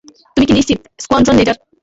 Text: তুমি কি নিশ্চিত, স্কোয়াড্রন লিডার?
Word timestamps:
তুমি 0.33 0.45
কি 0.47 0.53
নিশ্চিত, 0.57 0.79
স্কোয়াড্রন 1.03 1.35
লিডার? 1.39 1.55